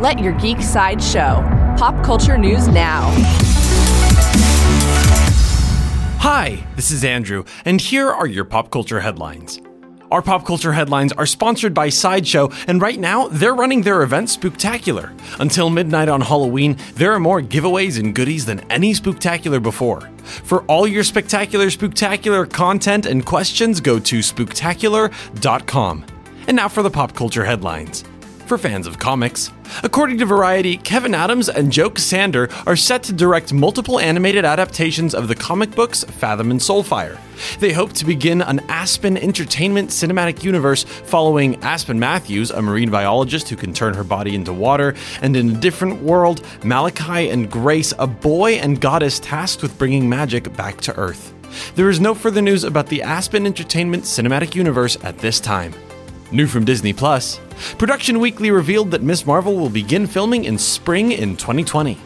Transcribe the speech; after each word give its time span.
Let 0.00 0.18
your 0.18 0.32
geek 0.32 0.62
side 0.62 1.02
show. 1.02 1.44
Pop 1.76 2.02
culture 2.02 2.38
news 2.38 2.68
now. 2.68 3.10
Hi, 6.20 6.66
this 6.74 6.90
is 6.90 7.04
Andrew, 7.04 7.44
and 7.66 7.78
here 7.78 8.08
are 8.08 8.26
your 8.26 8.46
pop 8.46 8.70
culture 8.70 9.00
headlines. 9.00 9.60
Our 10.10 10.22
pop 10.22 10.46
culture 10.46 10.72
headlines 10.72 11.12
are 11.12 11.26
sponsored 11.26 11.74
by 11.74 11.90
Sideshow, 11.90 12.48
and 12.66 12.80
right 12.80 12.98
now 12.98 13.28
they're 13.28 13.54
running 13.54 13.82
their 13.82 14.00
event 14.00 14.28
Spooktacular. 14.28 15.12
Until 15.38 15.68
midnight 15.68 16.08
on 16.08 16.22
Halloween, 16.22 16.78
there 16.94 17.12
are 17.12 17.20
more 17.20 17.42
giveaways 17.42 18.00
and 18.00 18.14
goodies 18.14 18.46
than 18.46 18.60
any 18.70 18.94
Spooktacular 18.94 19.62
before. 19.62 20.08
For 20.24 20.62
all 20.62 20.88
your 20.88 21.04
spectacular, 21.04 21.66
spooktacular 21.66 22.50
content 22.50 23.04
and 23.04 23.26
questions, 23.26 23.82
go 23.82 23.98
to 23.98 24.20
spooktacular.com. 24.20 26.06
And 26.46 26.56
now 26.56 26.68
for 26.68 26.82
the 26.82 26.90
pop 26.90 27.14
culture 27.14 27.44
headlines 27.44 28.04
for 28.50 28.58
fans 28.58 28.88
of 28.88 28.98
comics. 28.98 29.52
According 29.84 30.18
to 30.18 30.26
Variety, 30.26 30.76
Kevin 30.76 31.14
Adams 31.14 31.48
and 31.48 31.70
Joe 31.70 31.88
Ksander 31.88 32.50
are 32.66 32.74
set 32.74 33.04
to 33.04 33.12
direct 33.12 33.52
multiple 33.52 34.00
animated 34.00 34.44
adaptations 34.44 35.14
of 35.14 35.28
the 35.28 35.36
comic 35.36 35.70
books 35.70 36.02
Fathom 36.02 36.50
and 36.50 36.58
Soulfire. 36.58 37.16
They 37.60 37.72
hope 37.72 37.92
to 37.92 38.04
begin 38.04 38.42
an 38.42 38.58
Aspen 38.68 39.16
Entertainment 39.16 39.90
cinematic 39.90 40.42
universe 40.42 40.82
following 40.82 41.62
Aspen 41.62 42.00
Matthews, 42.00 42.50
a 42.50 42.60
marine 42.60 42.90
biologist 42.90 43.48
who 43.48 43.54
can 43.54 43.72
turn 43.72 43.94
her 43.94 44.02
body 44.02 44.34
into 44.34 44.52
water, 44.52 44.96
and 45.22 45.36
in 45.36 45.50
a 45.50 45.60
different 45.60 46.02
world, 46.02 46.44
Malachi 46.64 47.30
and 47.30 47.48
Grace, 47.48 47.94
a 48.00 48.06
boy 48.08 48.54
and 48.54 48.80
goddess 48.80 49.20
tasked 49.20 49.62
with 49.62 49.78
bringing 49.78 50.08
magic 50.08 50.52
back 50.56 50.80
to 50.80 50.96
Earth. 50.96 51.32
There 51.76 51.88
is 51.88 52.00
no 52.00 52.14
further 52.14 52.42
news 52.42 52.64
about 52.64 52.88
the 52.88 53.02
Aspen 53.02 53.46
Entertainment 53.46 54.02
cinematic 54.02 54.56
universe 54.56 54.96
at 55.04 55.18
this 55.18 55.38
time. 55.38 55.72
New 56.32 56.46
from 56.46 56.64
Disney 56.64 56.92
Plus, 56.92 57.40
Production 57.76 58.20
Weekly 58.20 58.50
revealed 58.52 58.92
that 58.92 59.02
Miss 59.02 59.26
Marvel 59.26 59.56
will 59.56 59.68
begin 59.68 60.06
filming 60.06 60.44
in 60.44 60.56
spring 60.58 61.10
in 61.12 61.36
2020. 61.36 61.98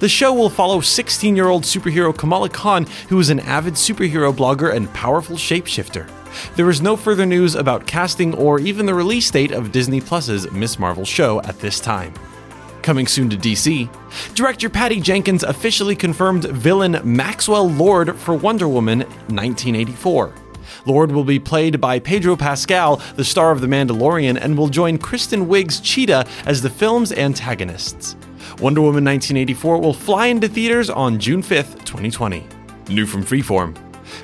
The 0.00 0.08
show 0.08 0.34
will 0.34 0.50
follow 0.50 0.80
16 0.80 1.34
year 1.34 1.48
old 1.48 1.64
superhero 1.64 2.16
Kamala 2.16 2.50
Khan, 2.50 2.86
who 3.08 3.18
is 3.18 3.30
an 3.30 3.40
avid 3.40 3.74
superhero 3.74 4.34
blogger 4.34 4.74
and 4.74 4.92
powerful 4.92 5.36
shapeshifter. 5.36 6.10
There 6.56 6.68
is 6.68 6.82
no 6.82 6.96
further 6.96 7.24
news 7.24 7.54
about 7.54 7.86
casting 7.86 8.34
or 8.34 8.60
even 8.60 8.84
the 8.84 8.94
release 8.94 9.30
date 9.30 9.52
of 9.52 9.72
Disney 9.72 10.00
Plus's 10.00 10.50
Miss 10.52 10.78
Marvel 10.78 11.06
show 11.06 11.40
at 11.42 11.58
this 11.60 11.80
time. 11.80 12.12
Coming 12.82 13.06
soon 13.06 13.30
to 13.30 13.36
DC, 13.36 13.88
director 14.34 14.68
Patty 14.68 15.00
Jenkins 15.00 15.42
officially 15.42 15.96
confirmed 15.96 16.44
villain 16.44 17.00
Maxwell 17.02 17.68
Lord 17.68 18.16
for 18.16 18.34
Wonder 18.34 18.68
Woman 18.68 19.00
1984. 19.00 20.49
Lord 20.86 21.12
will 21.12 21.24
be 21.24 21.38
played 21.38 21.80
by 21.80 21.98
Pedro 21.98 22.36
Pascal, 22.36 22.96
the 23.16 23.24
star 23.24 23.50
of 23.50 23.60
The 23.60 23.66
Mandalorian, 23.66 24.38
and 24.40 24.56
will 24.56 24.68
join 24.68 24.98
Kristen 24.98 25.46
Wiig's 25.46 25.80
Cheetah 25.80 26.26
as 26.46 26.62
the 26.62 26.70
film's 26.70 27.12
antagonists. 27.12 28.16
Wonder 28.60 28.80
Woman 28.80 29.04
1984 29.04 29.80
will 29.80 29.94
fly 29.94 30.26
into 30.26 30.48
theaters 30.48 30.90
on 30.90 31.18
June 31.18 31.42
5th, 31.42 31.84
2020. 31.84 32.46
New 32.88 33.06
from 33.06 33.24
Freeform. 33.24 33.76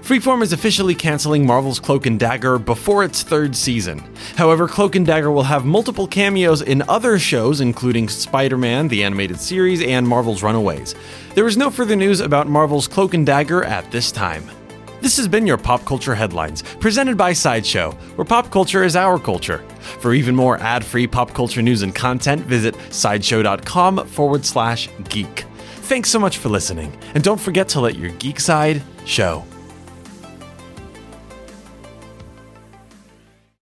Freeform 0.03 0.43
is 0.43 0.53
officially 0.53 0.95
canceling 0.95 1.47
Marvel's 1.47 1.79
Cloak 1.79 2.07
and 2.07 2.19
Dagger 2.19 2.59
before 2.59 3.05
its 3.05 3.23
third 3.23 3.55
season. 3.55 4.03
However, 4.37 4.69
Cloak 4.69 4.97
and 4.97 5.07
Dagger 5.07 5.31
will 5.31 5.45
have 5.45 5.65
multiple 5.65 6.07
cameos 6.07 6.63
in 6.63 6.83
other 6.89 7.19
shows, 7.19 7.61
including 7.61 8.09
Spider 8.09 8.59
Man, 8.59 8.89
the 8.89 9.05
animated 9.05 9.41
series, 9.41 9.83
and 9.83 10.07
Marvel's 10.07 10.43
Runaways. 10.43 10.95
There 11.35 11.47
is 11.47 11.57
no 11.57 11.71
further 11.71 11.97
news 11.97 12.21
about 12.21 12.49
Marvel's 12.49 12.89
Cloak 12.89 13.15
and 13.15 13.25
Dagger 13.25 13.65
at 13.65 13.91
this 13.91 14.11
time. 14.11 14.49
This 15.07 15.19
has 15.19 15.29
been 15.29 15.47
your 15.47 15.57
Pop 15.57 15.85
Culture 15.85 16.17
Headlines, 16.17 16.65
presented 16.81 17.17
by 17.17 17.33
Sideshow, 17.33 17.93
where 18.17 18.25
pop 18.25 18.51
culture 18.51 18.83
is 18.83 18.97
our 18.97 19.21
culture. 19.21 19.59
For 20.01 20.13
even 20.15 20.35
more 20.35 20.59
ad 20.59 20.85
free 20.85 21.07
pop 21.07 21.33
culture 21.33 21.63
news 21.63 21.83
and 21.83 21.95
content, 21.95 22.43
visit 22.43 22.75
sideshow.com 22.91 24.05
forward 24.09 24.45
slash 24.45 24.89
geek. 25.09 25.45
Thanks 25.85 26.11
so 26.11 26.19
much 26.19 26.39
for 26.39 26.49
listening, 26.49 26.93
and 27.15 27.23
don't 27.23 27.41
forget 27.41 27.69
to 27.69 27.81
let 27.81 27.95
your 27.95 28.11
geek 28.15 28.41
side 28.41 28.83
show. 29.05 29.45